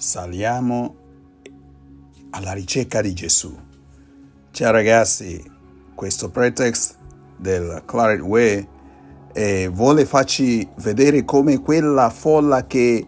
[0.00, 0.94] saliamo
[2.30, 3.54] alla ricerca di Gesù.
[4.50, 5.44] Ciao ragazzi,
[5.94, 6.96] questo pretext
[7.36, 8.66] del Claret Way
[9.34, 13.06] eh, vuole farci vedere come quella folla che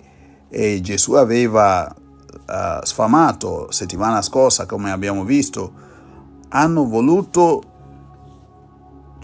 [0.50, 5.72] eh, Gesù aveva uh, sfamato settimana scorsa, come abbiamo visto,
[6.50, 7.62] hanno voluto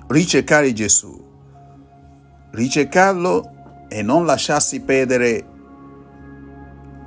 [0.06, 1.22] ricercare Gesù,
[2.52, 5.56] ricercarlo e non lasciarsi perdere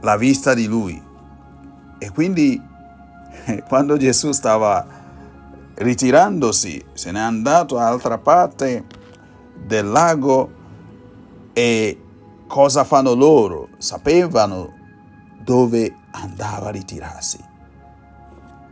[0.01, 1.01] la vista di lui.
[1.97, 2.61] E quindi
[3.67, 4.85] quando Gesù stava
[5.75, 8.85] ritirandosi, se n'è andato all'altra parte
[9.63, 10.51] del lago
[11.53, 12.01] e
[12.47, 13.69] cosa fanno loro?
[13.77, 14.73] Sapevano
[15.43, 17.39] dove andava a ritirarsi.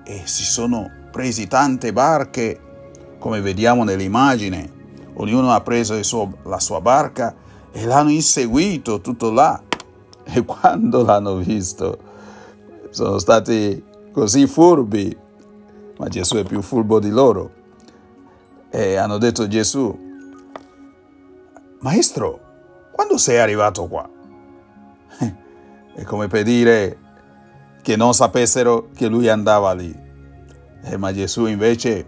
[0.03, 2.59] E si sono presi tante barche,
[3.19, 4.77] come vediamo nell'immagine.
[5.15, 7.35] Ognuno ha preso suo, la sua barca
[7.71, 9.61] e l'hanno inseguito tutto là.
[10.33, 11.97] E quando l'hanno visto,
[12.91, 15.15] sono stati così furbi,
[15.97, 17.57] ma Gesù è più furbo di loro.
[18.69, 20.07] E hanno detto Gesù,
[21.79, 22.39] Maestro,
[22.91, 24.07] quando sei arrivato qua?
[25.95, 26.97] È come per dire
[27.81, 30.07] che non sapessero che lui andava lì.
[30.83, 32.07] Eh, ma Gesù invece,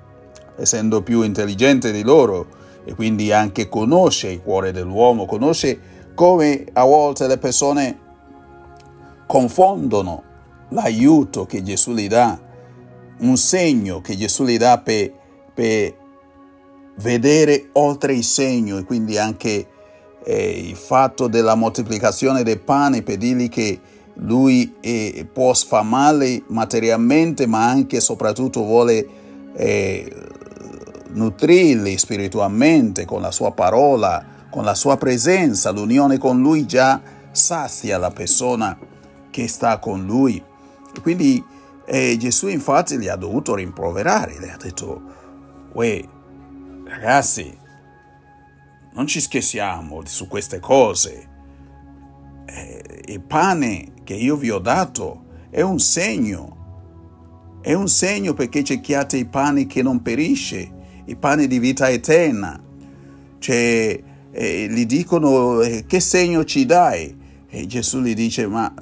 [0.56, 5.80] essendo più intelligente di loro, e quindi anche conosce il cuore dell'uomo, conosce
[6.14, 8.01] come a volte le persone
[9.32, 10.24] confondono
[10.72, 12.38] l'aiuto che Gesù gli dà,
[13.20, 15.10] un segno che Gesù gli dà per,
[15.54, 15.96] per
[16.98, 19.68] vedere oltre il segno e quindi anche
[20.26, 23.80] eh, il fatto della moltiplicazione del pane per dirgli che
[24.16, 29.08] lui eh, può sfamarli materialmente ma anche e soprattutto vuole
[29.56, 30.14] eh,
[31.14, 37.00] nutrirli spiritualmente con la sua parola, con la sua presenza, l'unione con lui già
[37.32, 38.78] sazia la persona
[39.32, 40.44] che sta con lui.
[41.02, 41.44] Quindi
[41.86, 45.02] eh, Gesù infatti li ha dovuto rimproverare, le ha detto,
[45.74, 46.02] uè,
[46.86, 47.58] ragazzi,
[48.94, 51.30] non ci scherziamo su queste cose.
[52.46, 58.64] Eh, il pane che io vi ho dato è un segno, è un segno perché
[58.64, 60.72] cerchiate il pane che non perisce,
[61.06, 62.62] il pane di vita eterna.
[63.40, 67.20] Cioè, eh, gli dicono, eh, che segno ci dai?
[67.54, 68.74] E Gesù gli dice, ma...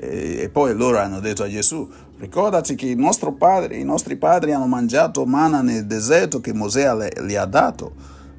[0.00, 1.88] E poi loro hanno detto a Gesù,
[2.18, 2.96] ricordati che
[3.38, 6.92] padre, i nostri padri hanno mangiato manna nel deserto che Mosè
[7.24, 7.94] gli ha dato.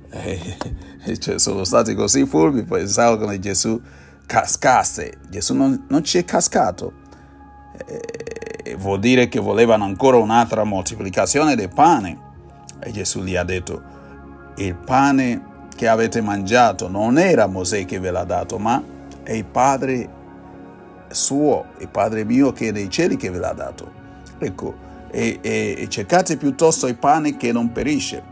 [0.09, 3.79] E, cioè, sono stati così furbi, pensavano che Gesù
[4.25, 5.19] cascasse.
[5.29, 6.91] Gesù non, non ci è cascato.
[7.85, 12.25] E, vuol dire che volevano ancora un'altra moltiplicazione del pane.
[12.79, 13.81] E Gesù gli ha detto,
[14.57, 18.95] il pane che avete mangiato non era Mosè che ve l'ha dato, ma
[19.27, 20.09] è il Padre
[21.09, 23.91] suo, il Padre mio che è nei cieli che ve l'ha dato.
[24.39, 24.73] Ecco,
[25.11, 28.23] e, e, e cercate piuttosto il pane che non perisce.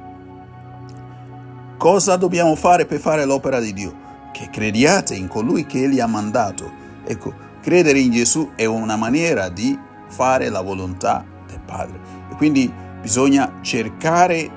[1.77, 4.03] Cosa dobbiamo fare per fare l'opera di Dio?
[4.31, 6.71] Che crediate in colui che Egli ha mandato.
[7.03, 11.99] Ecco, credere in Gesù è una maniera di fare la volontà del Padre.
[12.31, 14.49] E quindi bisogna cercare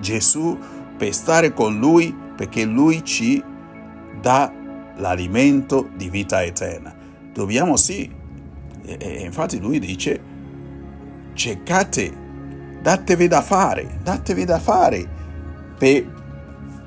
[0.00, 0.58] Gesù
[0.98, 3.42] per stare con Lui perché Lui ci
[4.20, 4.60] dà
[5.02, 6.94] l'alimento di vita eterna.
[7.34, 8.10] Dobbiamo sì,
[8.84, 10.20] e, infatti lui dice,
[11.34, 12.10] cercate,
[12.80, 15.06] datevi da fare, datevi da fare
[15.76, 16.20] per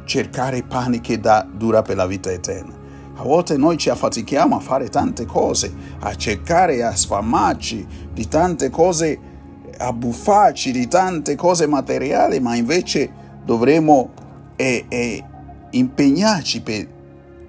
[0.05, 2.73] cercare i pani che dà, dura per la vita eterna.
[3.17, 8.69] A volte noi ci affatichiamo a fare tante cose, a cercare, a sfamarci di tante
[8.69, 9.19] cose,
[9.77, 13.09] a buffarci di tante cose materiali, ma invece
[13.43, 14.11] dovremo
[14.57, 15.23] eh, eh,
[15.71, 16.87] impegnarci per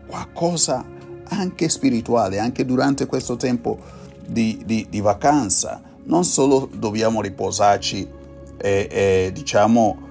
[0.06, 0.84] qualcosa
[1.28, 3.78] anche spirituale, anche durante questo tempo
[4.26, 5.82] di, di, di vacanza.
[6.04, 8.08] Non solo dobbiamo riposarci,
[8.58, 10.04] eh, eh, diciamo,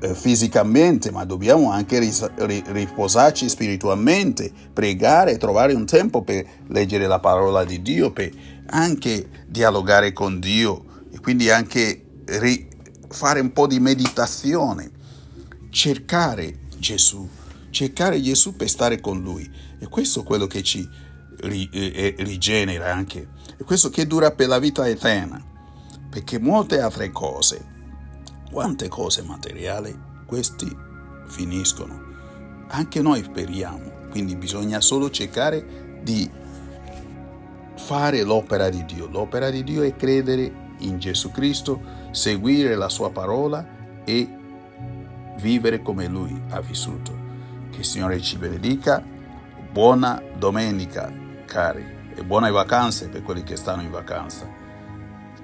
[0.00, 7.20] eh, fisicamente, ma dobbiamo anche ris- riposarci spiritualmente, pregare, trovare un tempo per leggere la
[7.20, 8.30] parola di Dio, per
[8.66, 12.68] anche dialogare con Dio e quindi anche ri-
[13.08, 14.90] fare un po' di meditazione,
[15.70, 17.26] cercare Gesù
[17.74, 19.50] cercare Gesù per stare con Lui.
[19.78, 20.88] E questo è quello che ci
[21.40, 23.28] rigenera anche.
[23.58, 25.44] E questo che dura per la vita eterna.
[26.08, 27.72] Perché molte altre cose,
[28.50, 29.94] quante cose materiali,
[30.24, 30.74] questi
[31.26, 32.12] finiscono.
[32.68, 34.06] Anche noi speriamo.
[34.10, 36.30] Quindi bisogna solo cercare di
[37.74, 39.08] fare l'opera di Dio.
[39.08, 41.82] L'opera di Dio è credere in Gesù Cristo,
[42.12, 44.28] seguire la sua parola e
[45.40, 47.23] vivere come Lui ha vissuto.
[47.74, 49.02] Che il Signore ci benedica.
[49.72, 51.12] Buona domenica,
[51.44, 51.84] cari.
[52.14, 54.46] e buone vacanze per quelli che stanno in vacanza.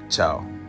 [0.07, 0.60] Ciao.